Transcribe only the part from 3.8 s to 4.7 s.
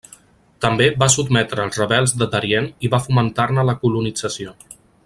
colonització.